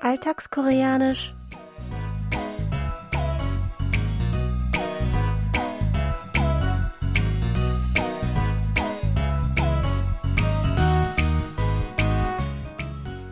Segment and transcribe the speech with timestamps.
[0.00, 1.32] Alltagskoreanisch.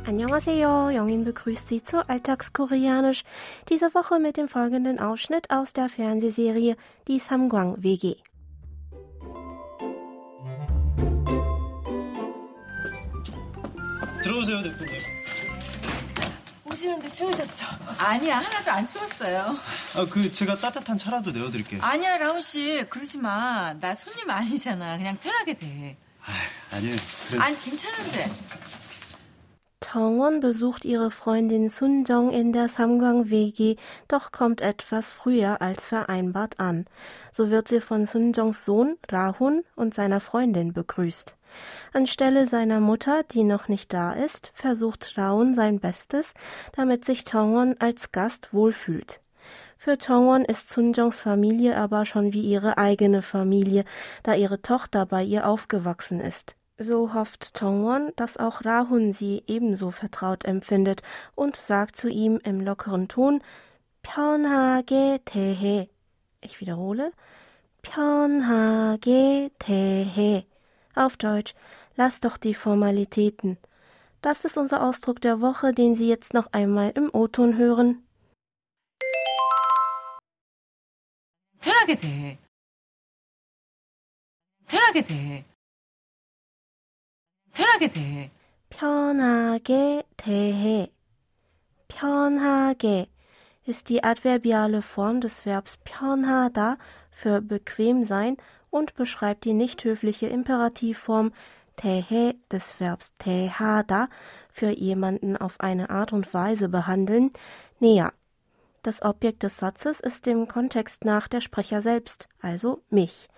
[0.07, 3.25] Annyeonghaseyo, Jongin begrüßt Sie zu Alltagskoreanisch,
[3.69, 6.77] diese Woche mit dem folgenden Ausschnitt aus der Fernsehserie
[7.09, 8.17] Die Samgwang WG.
[14.23, 15.16] 들어오세요, 대표님.
[16.78, 17.66] 오시는데 추우셨죠?
[17.98, 19.58] 아니야 하나도 안 추웠어요.
[19.96, 21.82] 아, 그 제가 따뜻한 차라도 내어드릴게요.
[21.82, 23.74] 아니야 라운 씨 그러지 마.
[23.80, 24.98] 나 손님 아니잖아.
[24.98, 25.98] 그냥 편하게 돼.
[26.24, 26.96] 아, 아니에요.
[27.30, 27.40] 그래.
[27.42, 28.30] 아니 괜찮은데.
[29.90, 33.78] Tongwon besucht ihre Freundin Sunjong in der Samgwang-WG,
[34.10, 36.88] doch kommt etwas früher als vereinbart an.
[37.32, 41.38] So wird sie von Sunjongs Sohn Rahun und seiner Freundin begrüßt.
[41.94, 46.34] Anstelle seiner Mutter, die noch nicht da ist, versucht Rahun sein Bestes,
[46.74, 49.22] damit sich Tongwon als Gast wohlfühlt.
[49.78, 53.86] Für Tongwon ist Sunjongs Familie aber schon wie ihre eigene Familie,
[54.24, 56.58] da ihre Tochter bei ihr aufgewachsen ist.
[56.79, 61.03] So hofft Tongwon, dass auch Rahun sie ebenso vertraut empfindet
[61.35, 63.41] und sagt zu ihm im lockeren Ton
[64.03, 65.89] 편하게 대해.
[66.41, 67.13] Ich wiederhole.
[67.83, 70.47] 편하게 대해.
[70.95, 71.55] Auf Deutsch,
[71.97, 73.59] lass doch die Formalitäten.
[74.21, 78.03] Das ist unser Ausdruck der Woche, den Sie jetzt noch einmal im O-Ton hören.
[81.61, 82.39] 편하게 돼.
[84.67, 85.45] 편하게 돼.
[87.77, 88.31] 편하게 돼.
[88.71, 90.91] 편하게 대해.
[91.89, 93.07] 편하게
[93.67, 96.79] ist die adverbiale Form des Verbs 편하다
[97.11, 98.37] für bequem sein
[98.71, 101.33] und beschreibt die nicht höfliche Imperativform
[101.77, 104.09] 대해 des Verbs 대하다
[104.51, 107.33] für jemanden auf eine Art und Weise behandeln
[107.79, 108.13] näher.
[108.83, 113.29] Das Objekt des Satzes ist dem Kontext nach der Sprecher selbst, also mich.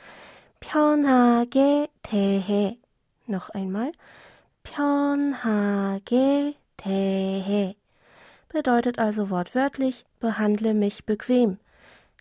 [0.61, 2.79] 편하게 대해.
[3.27, 3.93] Noch einmal.
[4.69, 7.77] 편하게 대해.
[8.49, 11.59] Bedeutet also wortwörtlich, behandle mich bequem.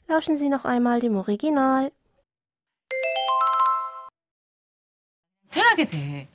[0.07, 1.91] Lauschen Sie noch einmal dem Original.
[5.50, 6.28] 편하게 돼.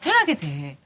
[0.00, 0.78] 편하게 돼.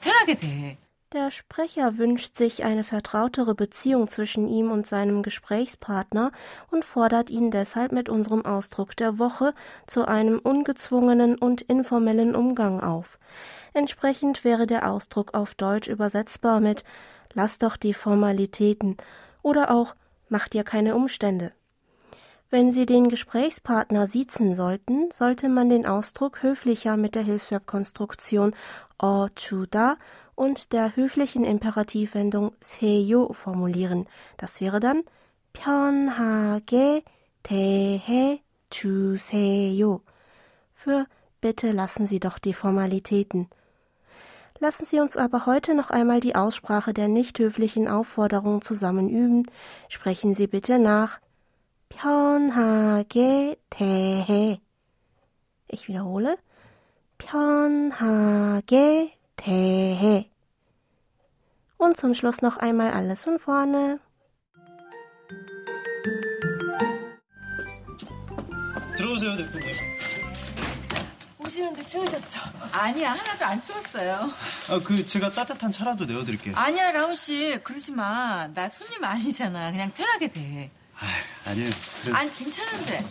[0.00, 0.78] 편하게 돼.
[1.15, 6.33] Der Sprecher wünscht sich eine vertrautere Beziehung zwischen ihm und seinem Gesprächspartner
[6.71, 9.53] und fordert ihn deshalb mit unserem Ausdruck der Woche
[9.87, 13.17] zu einem ungezwungenen und informellen Umgang auf.
[13.73, 16.83] Entsprechend wäre der Ausdruck auf Deutsch übersetzbar mit
[17.31, 18.97] Lass doch die Formalitäten
[19.41, 19.95] oder auch
[20.27, 21.53] Mach dir keine Umstände.
[22.50, 28.54] Wenn Sie den Gesprächspartner siezen sollten, sollte man den Ausdruck höflicher mit der Hilfsverbkonstruktion
[29.00, 29.96] o chuda
[30.34, 34.06] und der höflichen Imperativwendung seyo formulieren.
[34.36, 35.04] Das wäre dann
[35.52, 37.04] 편하게
[37.42, 40.00] 대해 주세요.
[40.74, 41.06] Für
[41.40, 43.48] bitte lassen Sie doch die Formalitäten.
[44.58, 49.46] Lassen Sie uns aber heute noch einmal die Aussprache der nicht höflichen Aufforderung zusammen üben.
[49.88, 51.20] Sprechen Sie bitte nach.
[51.95, 54.59] 편하게 대해.
[55.71, 56.37] Ich wiederhole.
[57.17, 60.29] 편하게 대해.
[61.77, 63.99] Und zum Schluss noch einmal alles von vorne.
[68.97, 69.73] 들어오세요, 대표님.
[71.39, 72.41] 오시는데 추우셨죠?
[72.71, 74.29] 아니야 하나도 안 추웠어요.
[74.69, 76.55] 아, 그 제가 따뜻한 차라도 내어 드릴게요.
[76.55, 78.47] 아니야 라운 씨 그러지 마.
[78.53, 79.71] 나 손님 아니잖아.
[79.71, 80.71] 그냥 편하게 돼.
[80.98, 81.70] 아, 아니에요.
[82.02, 82.14] 그래.
[82.14, 83.04] 아니 괜찮은데.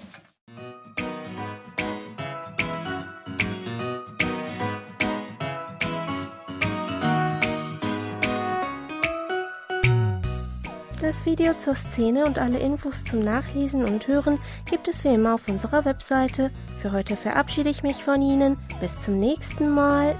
[11.01, 14.37] Das Video zur Szene und alle Infos zum Nachlesen und Hören
[14.69, 16.51] gibt es wie immer auf unserer Webseite.
[16.81, 18.57] Für heute verabschiede ich mich von Ihnen.
[18.79, 20.15] Bis zum nächsten Mal.